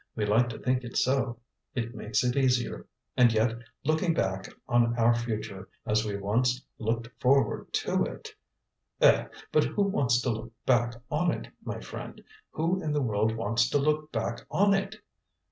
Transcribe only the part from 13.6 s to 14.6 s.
to look back